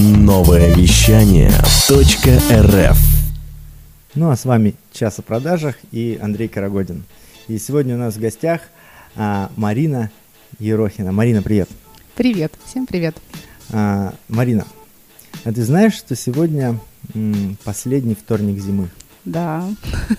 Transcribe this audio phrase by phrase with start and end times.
[0.00, 2.98] Новое вещание .рф
[4.14, 7.04] Ну а с вами «Час о продажах» и Андрей Карагодин.
[7.48, 8.62] И сегодня у нас в гостях
[9.14, 10.10] а, Марина
[10.58, 11.12] Ерохина.
[11.12, 11.68] Марина, привет.
[12.14, 13.14] Привет, всем привет.
[13.72, 14.66] А, Марина,
[15.44, 16.80] а ты знаешь, что сегодня
[17.14, 18.88] м, последний вторник зимы?
[19.26, 19.68] Да,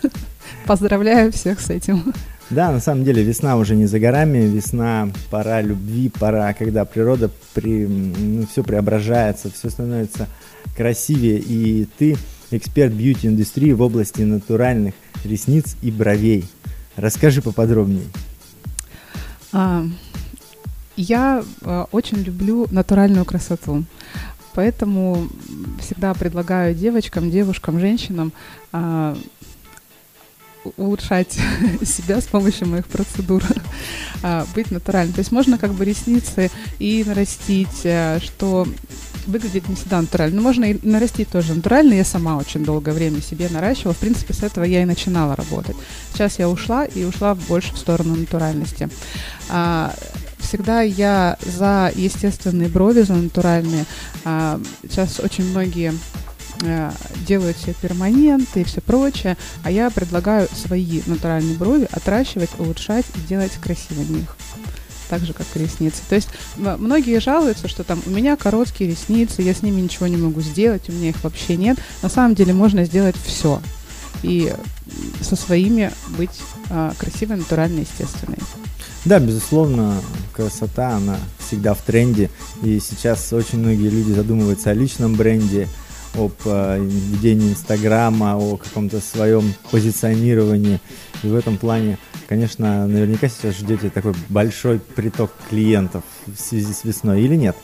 [0.68, 2.14] поздравляю всех с этим.
[2.52, 7.32] Да, на самом деле весна уже не за горами, весна пора любви, пора, когда природа
[7.54, 10.28] при, ну, все преображается, все становится
[10.76, 12.18] красивее, и ты
[12.52, 14.94] эксперт бьюти-индустрии в области натуральных
[15.24, 16.44] ресниц и бровей.
[16.98, 18.04] Расскажи поподробнее.
[19.54, 19.86] А,
[20.98, 23.86] я а, очень люблю натуральную красоту.
[24.54, 25.30] Поэтому
[25.80, 28.34] всегда предлагаю девочкам, девушкам, женщинам
[28.74, 29.18] а,
[30.78, 31.38] улучшать
[31.84, 33.44] себя с помощью моих процедур,
[34.24, 35.14] а, быть натуральным.
[35.14, 38.68] То есть можно как бы ресницы и нарастить, э, что
[39.28, 40.38] выглядит не всегда натурально.
[40.38, 41.94] Но можно и нарастить тоже натурально.
[41.94, 43.94] Я сама очень долгое время себе наращивала.
[43.94, 45.76] В принципе, с этого я и начинала работать.
[46.14, 48.90] Сейчас я ушла и ушла больше в сторону натуральности.
[49.50, 49.94] А,
[50.40, 53.86] всегда я за естественные брови, за натуральные.
[54.26, 55.94] А, сейчас очень многие
[57.28, 63.28] делают все перманенты и все прочее, а я предлагаю свои натуральные брови отращивать, улучшать и
[63.28, 64.36] делать красивыми их
[65.10, 66.02] так же, как и ресницы.
[66.08, 70.16] То есть многие жалуются, что там у меня короткие ресницы, я с ними ничего не
[70.16, 71.78] могу сделать, у меня их вообще нет.
[72.02, 73.62] На самом деле можно сделать все.
[74.24, 74.54] И
[75.22, 78.38] со своими быть а, красивой, натуральной, естественной.
[79.04, 80.00] Да, безусловно,
[80.32, 82.30] красота, она всегда в тренде.
[82.64, 85.68] И сейчас очень многие люди задумываются о личном бренде,
[86.16, 90.80] об э, ведении Инстаграма, о каком-то своем позиционировании.
[91.24, 96.84] И в этом плане, конечно, наверняка сейчас ждете такой большой приток клиентов в связи с
[96.84, 97.56] весной или нет?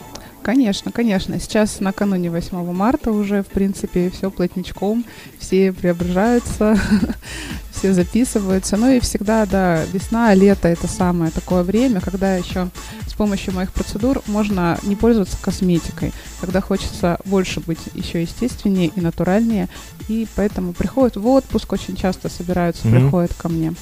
[0.44, 1.40] Конечно, конечно.
[1.42, 5.04] Сейчас накануне 8 марта уже, в принципе, все плотничком,
[5.40, 6.80] все преображаются,
[7.78, 8.76] все записываются.
[8.78, 12.70] Ну и всегда, да, весна, лето– это самое такое время, когда еще
[13.08, 19.02] с помощью моих процедур можно не пользоваться косметикой, когда хочется больше быть еще естественнее и
[19.02, 19.70] натуральнее,
[20.08, 23.02] и поэтому приходят в отпуск, очень часто собираются, mm-hmm.
[23.02, 23.74] приходят ко мне.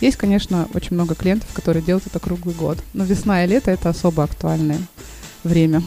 [0.00, 3.90] Есть, конечно, очень много клиентов, которые делают это круглый год, но весна и лето– это
[3.90, 4.80] особо актуальное
[5.44, 5.82] время.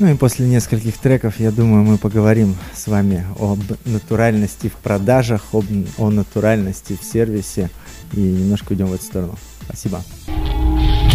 [0.00, 5.42] Ну и после нескольких треков, я думаю, мы поговорим с вами об натуральности в продажах,
[5.52, 5.64] об,
[5.98, 7.68] о натуральности в сервисе
[8.12, 9.34] и немножко уйдем в эту сторону.
[9.64, 10.00] Спасибо.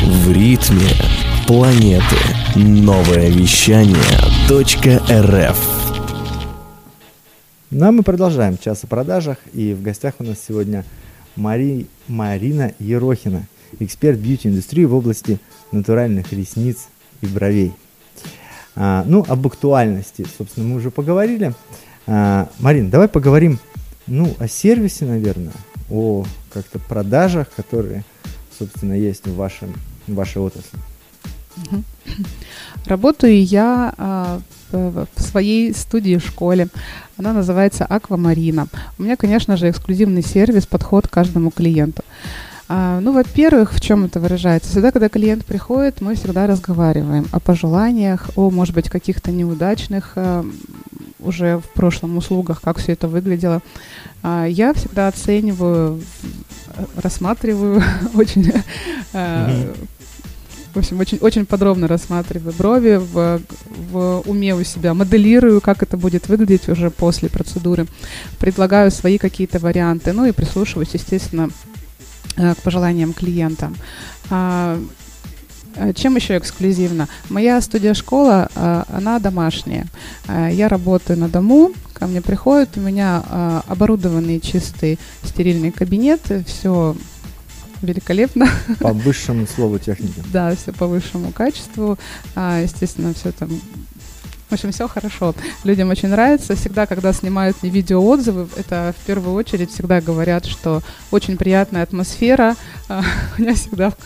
[0.03, 0.89] В ритме
[1.47, 2.17] планеты.
[2.55, 3.95] Новое вещание
[4.51, 5.57] .рф
[7.71, 9.37] Ну а мы продолжаем час о продажах.
[9.53, 10.83] И в гостях у нас сегодня
[11.37, 11.87] Мари...
[12.09, 13.47] Марина Ерохина,
[13.79, 15.39] эксперт бьюти-индустрии в области
[15.71, 16.89] натуральных ресниц
[17.21, 17.71] и бровей.
[18.75, 21.53] А, ну, об актуальности, собственно, мы уже поговорили.
[22.07, 23.59] А, Марин, давай поговорим,
[24.07, 25.53] ну, о сервисе, наверное,
[25.89, 28.03] о как-то продажах, которые,
[28.57, 29.73] собственно, есть в, вашем,
[30.07, 30.79] в вашей отрасли.
[32.85, 34.41] Работаю я а,
[34.71, 36.67] в своей студии школе.
[37.17, 38.67] Она называется Аквамарина.
[38.97, 42.03] У меня, конечно же, эксклюзивный сервис, подход к каждому клиенту.
[42.69, 44.69] А, ну, во-первых, в чем это выражается?
[44.69, 50.45] Всегда, когда клиент приходит, мы всегда разговариваем о пожеланиях, о, может быть, каких-то неудачных а,
[51.19, 53.61] уже в прошлом услугах, как все это выглядело.
[54.21, 56.01] А, я всегда оцениваю,
[56.95, 58.51] рассматриваю очень
[60.73, 63.39] в общем, очень, очень подробно рассматриваю брови, в,
[63.91, 67.85] в уме у себя моделирую, как это будет выглядеть уже после процедуры,
[68.39, 71.72] предлагаю свои какие-то варианты, ну и прислушиваюсь, естественно, Э,
[72.35, 73.71] к пожеланиям клиента.
[74.29, 74.79] А,
[75.75, 77.07] э, чем еще эксклюзивно?
[77.29, 79.87] Моя студия-школа, э, она домашняя.
[80.27, 86.95] Я работаю на дому, ко мне приходят, у меня оборудованный чистый стерильный кабинет, все
[87.83, 88.47] великолепно.
[88.79, 90.23] По высшему слову техники.
[90.31, 91.99] Да, все по высшему качеству.
[92.35, 93.49] А, естественно, все там
[94.53, 95.33] общем, все хорошо.
[95.63, 96.55] Людям очень нравится.
[96.55, 100.81] Всегда, когда снимают видеоотзывы, это в первую очередь всегда говорят, что
[101.11, 102.55] очень приятная атмосфера.
[102.89, 103.03] А,
[103.37, 103.97] у меня всегда в,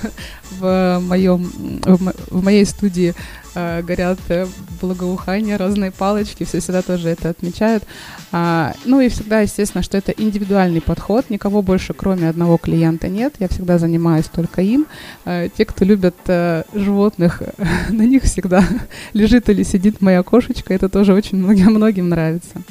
[0.59, 1.51] в, моем,
[1.83, 3.13] в моей студии
[3.55, 4.47] э, горят э,
[4.81, 7.83] благоухания, разные палочки, все всегда тоже это отмечают.
[8.31, 13.35] А, ну и всегда, естественно, что это индивидуальный подход, никого больше, кроме одного клиента нет,
[13.39, 14.85] я всегда занимаюсь только им.
[15.25, 17.41] А, те, кто любят а, животных,
[17.89, 18.63] на них всегда
[19.13, 22.61] лежит или сидит моя кошечка, это тоже очень многим, многим нравится.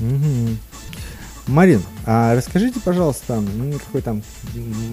[0.00, 0.56] Угу.
[1.46, 4.22] Марин, а расскажите, пожалуйста, ну, какой там,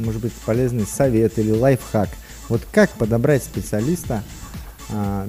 [0.06, 2.10] может быть, полезный совет или лайфхак.
[2.48, 4.24] Вот как подобрать специалиста,
[4.90, 5.28] а,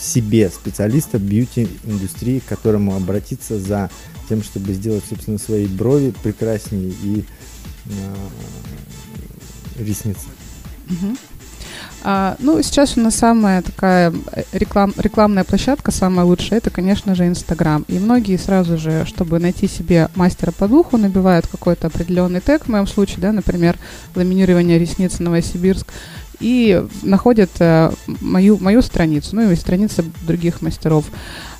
[0.00, 3.90] себе специалиста бьюти-индустрии, к которому обратиться за
[4.28, 7.24] тем, чтобы сделать, собственно, свои брови прекраснее и
[7.86, 8.14] э,
[9.78, 10.26] ресницы.
[10.88, 11.18] Мгм.
[12.06, 17.14] А, ну, сейчас у нас самая такая э, реклам, рекламная площадка, самая лучшая, это, конечно
[17.14, 17.82] же, Инстаграм.
[17.88, 22.68] И многие сразу же, чтобы найти себе мастера по духу, набивают какой-то определенный тег, в
[22.68, 23.78] моем случае, да, например,
[24.14, 25.86] ламинирование ресниц Новосибирск,
[26.40, 27.90] и находят э,
[28.20, 31.06] мою, мою страницу, ну и страницы других мастеров.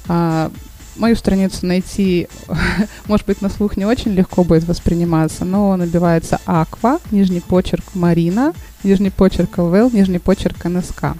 [0.08, 0.50] А,
[0.96, 2.28] мою страницу найти,
[3.06, 8.52] может быть, на слух не очень легко будет восприниматься, но набивается Аква, нижний почерк Марина,
[8.82, 11.14] нижний почерк ЛВЛ, нижний почерк НСК.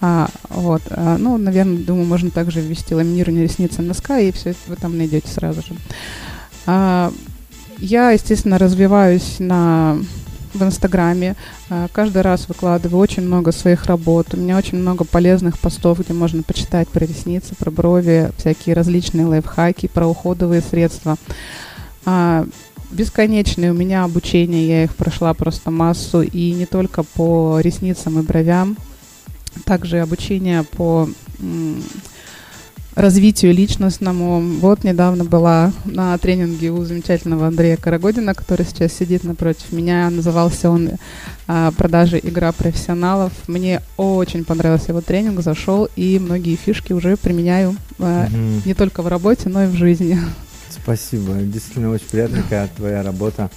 [0.00, 4.58] А, вот, а, ну, наверное, думаю, можно также ввести ламинирование ресниц НСК, и все это
[4.66, 5.74] вы там найдете сразу же.
[6.66, 7.12] А,
[7.78, 9.98] я, естественно, развиваюсь на
[10.56, 11.36] в Инстаграме.
[11.70, 14.34] А, Каждый раз выкладываю очень много своих работ.
[14.34, 19.26] У меня очень много полезных постов, где можно почитать про ресницы, про брови, всякие различные
[19.26, 21.16] лайфхаки, про уходовые средства.
[22.04, 22.46] А,
[22.90, 28.22] Бесконечные у меня обучение, я их прошла просто массу, и не только по ресницам и
[28.22, 28.76] бровям,
[29.64, 31.08] также обучение по
[32.96, 34.40] развитию личностному.
[34.40, 40.08] Вот недавно была на тренинге у замечательного Андрея Карагодина, который сейчас сидит напротив меня.
[40.08, 40.92] Назывался он
[41.46, 43.32] а, «Продажи игра профессионалов».
[43.46, 48.28] Мне очень понравился его тренинг, зашел, и многие фишки уже применяю а,
[48.64, 50.18] не только в работе, но и в жизни.
[50.70, 51.34] Спасибо.
[51.34, 53.50] Действительно очень приятно, когда твоя работа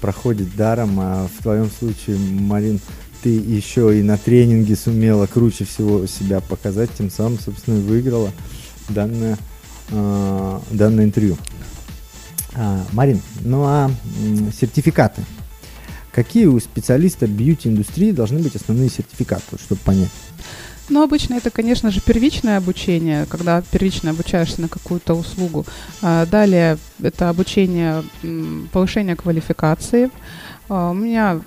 [0.00, 2.80] проходит даром, а в твоем случае, Марин,
[3.22, 8.32] ты еще и на тренинге сумела круче всего себя показать, тем самым, собственно, и выиграла
[8.88, 9.38] данное,
[9.90, 11.36] а, данное интервью.
[12.54, 13.90] А, Марин, ну а
[14.58, 15.22] сертификаты?
[16.12, 20.10] Какие у специалиста бьюти-индустрии должны быть основные сертификаты, чтобы понять?
[20.88, 25.66] Но обычно это, конечно же, первичное обучение, когда первично обучаешься на какую-то услугу.
[26.02, 30.10] А, Далее это обучение, м, повышение квалификации.
[30.68, 31.40] А, У меня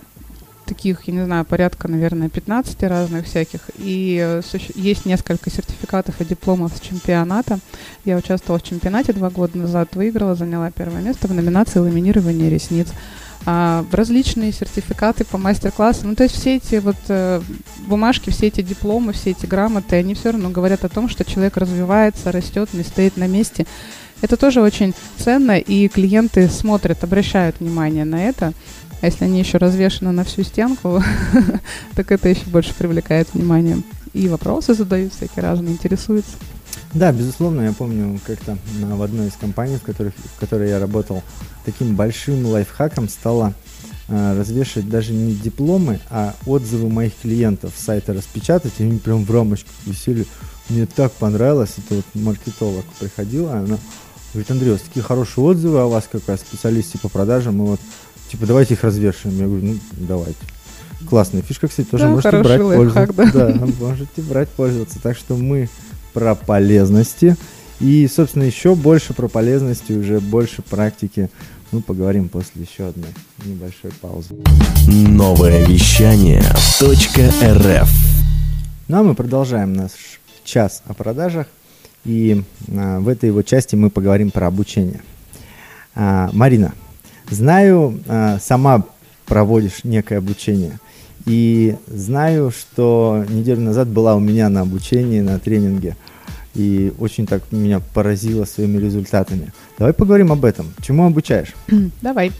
[0.72, 3.60] таких, я не знаю, порядка, наверное, 15 разных всяких.
[3.78, 4.42] И э,
[4.76, 7.60] есть несколько сертификатов и дипломов с чемпионата.
[8.06, 12.88] Я участвовала в чемпионате два года назад, выиграла, заняла первое место в номинации ламинирование ресниц.
[13.46, 16.12] А, различные сертификаты по мастер-классам.
[16.12, 17.42] Ну, то есть все эти вот э,
[17.88, 21.58] бумажки, все эти дипломы, все эти грамоты, они все равно говорят о том, что человек
[21.58, 23.66] развивается, растет, не стоит на месте.
[24.22, 28.54] Это тоже очень ценно, и клиенты смотрят, обращают внимание на это.
[29.02, 31.04] А если они еще развешаны на всю стенку,
[31.96, 33.82] так это еще больше привлекает внимание.
[34.14, 36.32] И вопросы задают всякие разные, интересуются.
[36.94, 41.24] Да, безусловно, я помню как-то в одной из компаний, в, которых, в которой я работал,
[41.66, 43.54] таким большим лайфхаком стало
[44.10, 49.24] э, развешивать даже не дипломы, а отзывы моих клиентов с сайта распечатать, и они прям
[49.24, 50.28] в рамочку висели.
[50.68, 53.78] Мне так понравилось, это вот маркетолог приходила, она
[54.34, 57.68] говорит, Андрей, у вас такие хорошие отзывы о вас, как о специалисте по продажам, и
[57.68, 57.80] вот,
[58.32, 59.40] типа, давайте их развешиваем.
[59.40, 60.40] Я говорю, ну, давайте.
[61.10, 63.38] Классная фишка, кстати, тоже Да, можете брать лайфхак, пользоваться.
[63.38, 63.54] да.
[63.54, 65.00] Да, можете брать пользоваться.
[65.02, 65.68] Так что мы
[66.14, 67.36] про полезности.
[67.80, 71.30] И, собственно, еще больше про полезности, уже больше практики
[71.72, 73.10] мы поговорим после еще одной
[73.46, 74.36] небольшой паузы.
[74.88, 77.90] Новое вещание .рф
[78.88, 79.92] Ну а мы продолжаем наш
[80.44, 81.48] час о продажах.
[82.06, 85.02] И а, в этой его части мы поговорим про обучение.
[85.96, 86.74] А, Марина,
[87.30, 88.84] знаю, а, сама
[89.26, 90.80] проводишь некое обучение.
[91.26, 95.96] И знаю, что неделю назад была у меня на обучении, на тренинге.
[96.56, 99.54] И очень так меня поразило своими результатами.
[99.78, 100.74] Давай поговорим об этом.
[100.82, 101.54] Чему обучаешь?
[102.02, 102.32] Давай.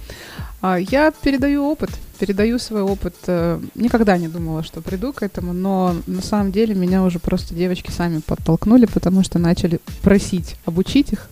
[0.62, 1.90] А, Я передаю опыт,
[2.20, 3.16] передаю свой опыт.
[3.28, 7.56] Э, Никогда не думала, что приду к этому, но на самом деле меня уже просто
[7.56, 11.30] девочки сами подтолкнули, потому что начали просить обучить их.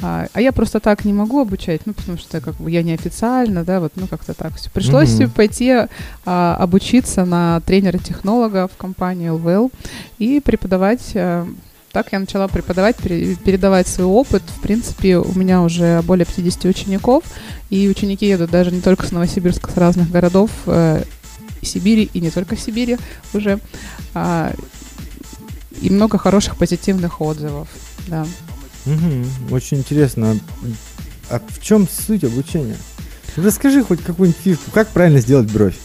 [0.00, 3.62] А а я просто так не могу обучать, ну, потому что как бы я неофициально,
[3.62, 4.70] да, вот, ну, как-то так все.
[4.70, 5.30] Пришлось Мгм.
[5.30, 5.70] пойти
[6.24, 9.70] а, обучиться на тренера-технолога в компании LVL
[10.18, 11.46] и преподавать э,
[11.92, 14.42] так я начала преподавать, пере- передавать свой опыт.
[14.56, 17.22] В принципе, у меня уже более 50 учеников,
[17.70, 21.02] и ученики едут даже не только с Новосибирска, с разных городов э,
[21.62, 22.96] Сибири, и не только Сибири
[23.34, 23.58] уже.
[24.14, 24.52] А,
[25.80, 27.68] и много хороших позитивных отзывов.
[28.08, 28.26] Да.
[28.86, 30.38] Мгм, Очень интересно.
[31.30, 32.76] А в чем суть обучения?
[33.36, 35.76] Расскажи хоть какую-нибудь фишку, как правильно сделать бровь.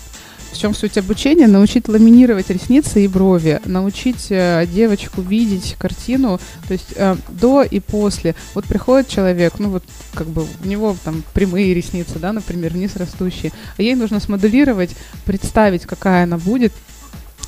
[0.52, 1.48] В чем суть обучения?
[1.48, 7.80] Научить ламинировать ресницы и брови, научить э, девочку видеть картину, то есть э, до и
[7.80, 8.34] после.
[8.56, 12.96] Вот приходит человек, ну вот как бы у него там прямые ресницы, да, например, вниз
[12.96, 16.74] растущие, а ей нужно смоделировать, представить, какая она будет,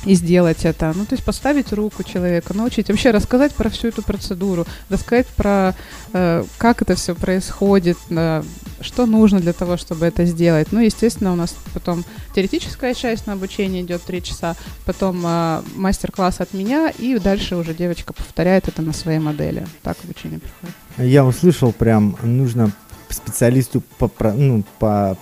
[0.04, 0.92] и сделать это.
[0.94, 5.74] Ну, то есть поставить руку человека, научить, вообще рассказать про всю эту процедуру, рассказать про
[6.12, 8.42] э, как это все происходит, э,
[8.80, 10.68] что нужно для того, чтобы это сделать.
[10.72, 12.04] Ну, естественно, у нас потом
[12.34, 17.74] теоретическая часть на обучение идет три часа, потом э, мастер-класс от меня, и дальше уже
[17.74, 19.66] девочка повторяет это на своей модели.
[19.82, 20.74] Так обучение проходит.
[20.96, 22.72] Я услышал прям, нужно
[23.10, 25.18] специалисту по, ну, по,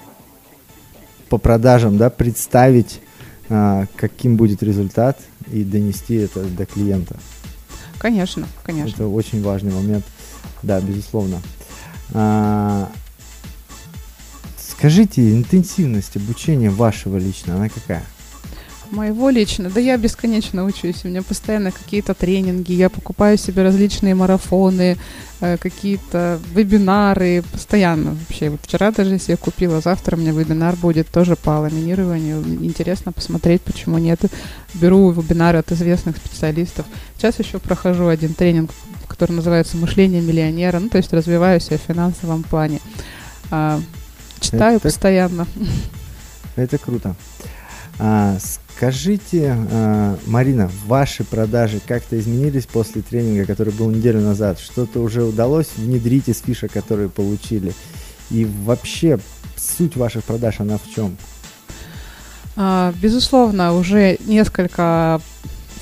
[1.28, 3.00] по продажам, да, представить
[3.48, 5.18] каким будет результат
[5.50, 7.16] и донести это до клиента.
[7.98, 8.94] Конечно, конечно.
[8.94, 10.04] Это очень важный момент,
[10.62, 11.40] да, безусловно.
[12.12, 12.90] А,
[14.58, 18.04] скажите, интенсивность обучения вашего лично, она какая?
[18.90, 24.14] Моего лично, да я бесконечно учусь, у меня постоянно какие-то тренинги, я покупаю себе различные
[24.14, 24.96] марафоны,
[25.40, 28.48] э, какие-то вебинары, постоянно вообще.
[28.48, 32.42] Вот вчера даже себе купила, завтра у меня вебинар будет тоже по ламинированию.
[32.64, 34.20] Интересно посмотреть, почему нет.
[34.72, 36.86] Беру вебинары от известных специалистов.
[37.18, 38.70] Сейчас еще прохожу один тренинг,
[39.06, 42.80] который называется «Мышление миллионера», ну то есть развиваюсь в финансовом плане.
[43.50, 43.80] А,
[44.40, 45.46] читаю это, постоянно.
[46.56, 47.14] Это круто.
[47.98, 48.38] А,
[48.78, 54.60] Скажите, э, Марина, ваши продажи как-то изменились после тренинга, который был неделю назад?
[54.60, 57.72] Что-то уже удалось внедрить из фишек, которые получили?
[58.30, 59.18] И вообще
[59.56, 61.16] суть ваших продаж, она в чем?
[62.54, 65.20] А, безусловно, уже несколько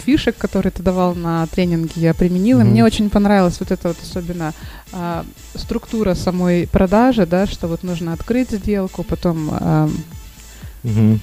[0.06, 2.62] фишек, которые ты давал на тренинге, я применила.
[2.62, 2.70] Mm-hmm.
[2.70, 4.54] Мне очень понравилась вот эта вот особенно
[4.92, 9.90] а, структура самой продажи, да, что вот нужно открыть сделку, потом а,
[10.82, 11.20] mm-hmm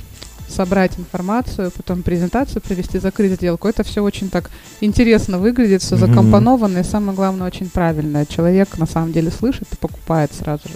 [0.54, 3.68] собрать информацию, потом презентацию провести, закрыть сделку.
[3.68, 4.50] Это все очень так
[4.82, 6.08] интересно выглядит, все mm-hmm.
[6.08, 8.26] закомпоновано и самое главное очень правильно.
[8.26, 10.76] Человек на самом деле слышит и покупает сразу же.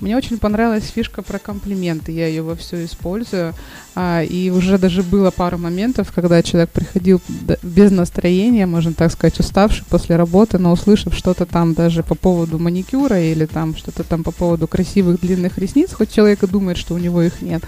[0.00, 3.54] Мне очень понравилась фишка про комплименты, я ее во все использую.
[3.94, 7.22] А, и уже даже было пару моментов, когда человек приходил
[7.62, 12.58] без настроения, можно так сказать, уставший после работы, но услышав что-то там даже по поводу
[12.58, 16.94] маникюра или там что-то там по поводу красивых длинных ресниц, хоть человек и думает, что
[16.94, 17.62] у него их нет,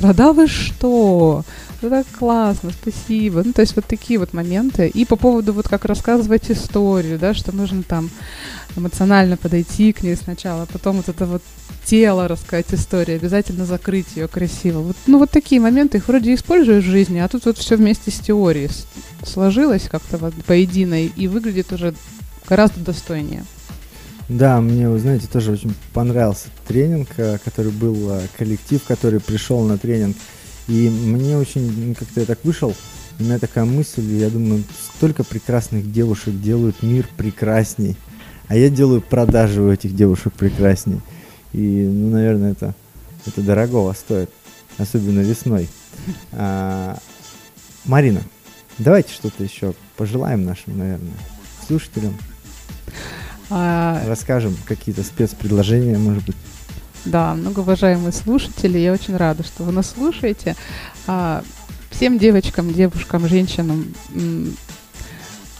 [0.00, 1.44] да вы что?
[1.82, 3.42] Ну так классно, спасибо.
[3.44, 4.88] Ну, то есть вот такие вот моменты.
[4.88, 8.10] И по поводу вот как рассказывать историю, да, что нужно там
[8.76, 11.42] эмоционально подойти к ней сначала, а потом вот это вот
[11.84, 14.80] тело рассказать историю, обязательно закрыть ее красиво.
[14.80, 18.10] Вот, ну вот такие моменты, их вроде используешь в жизни, а тут вот все вместе
[18.10, 18.70] с теорией
[19.22, 21.94] сложилось как-то вот поедино и выглядит уже
[22.48, 23.44] гораздо достойнее.
[24.28, 29.60] Да, мне, вы знаете, тоже очень понравился тренинг, э, который был, э, коллектив, который пришел
[29.66, 30.16] на тренинг.
[30.66, 32.74] И мне очень, как-то я так вышел,
[33.18, 34.64] у меня такая мысль, я думаю,
[34.96, 37.96] столько прекрасных девушек делают мир прекрасней,
[38.48, 41.00] а я делаю продажи у этих девушек прекрасней.
[41.52, 42.74] И, ну, наверное, это,
[43.26, 44.30] это дорогого стоит,
[44.78, 45.68] особенно весной.
[46.32, 46.98] А,
[47.84, 48.22] Марина,
[48.78, 51.14] давайте что-то еще пожелаем нашим, наверное,
[51.66, 52.16] слушателям.
[53.50, 54.02] А...
[54.06, 56.36] Расскажем какие-то спецпредложения, может быть.
[57.04, 60.56] Да, многоуважаемые слушатели, я очень рада, что вы нас слушаете.
[61.06, 61.42] А,
[61.90, 63.94] всем девочкам, девушкам, женщинам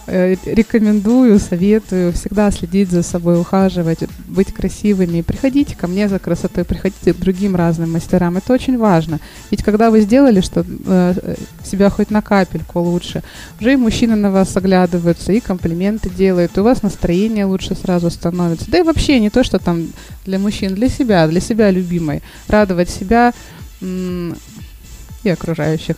[0.06, 5.22] рекомендую, советую всегда следить за собой, ухаживать, быть красивыми.
[5.22, 8.36] Приходите ко мне за красотой, приходите к другим разным мастерам.
[8.36, 9.20] Это очень важно.
[9.50, 11.34] Ведь когда вы сделали что э,
[11.64, 13.22] себя хоть на капельку лучше,
[13.60, 18.10] уже и мужчины на вас оглядываются, и комплименты делают, и у вас настроение лучше сразу
[18.10, 18.70] становится.
[18.70, 19.88] Да и вообще не то, что там
[20.24, 22.22] для мужчин, для себя, для себя любимой.
[22.48, 23.32] Радовать себя
[23.80, 25.96] и окружающих.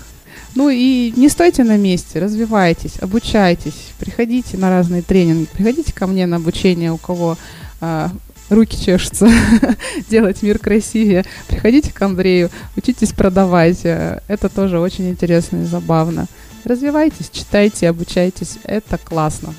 [0.57, 6.27] Ну и не стойте на месте, развивайтесь, обучайтесь, приходите на разные тренинги, приходите ко мне
[6.27, 7.37] на обучение, у кого
[7.83, 8.11] а,
[8.49, 9.29] руки чешутся,
[10.09, 11.27] делать мир красивее.
[11.47, 13.81] Приходите к Андрею, учитесь продавать.
[13.83, 16.27] Это тоже очень интересно и забавно.
[16.65, 18.59] Развивайтесь, читайте, обучайтесь.
[18.65, 19.55] Это классно.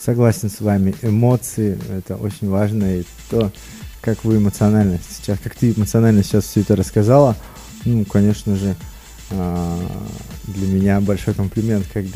[0.00, 0.94] Согласен с вами.
[1.02, 3.00] Эмоции– это очень важно.
[3.00, 3.52] И то,
[4.00, 7.36] как вы эмоционально сейчас, как ты эмоционально сейчас все это рассказала,
[7.84, 8.74] ну, конечно же,
[9.30, 12.10] для меня большой комплимент, когда